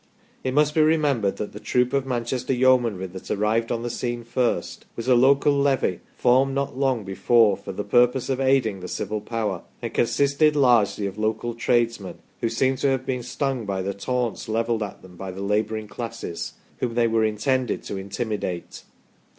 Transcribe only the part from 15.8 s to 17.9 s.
classes, whom they were intended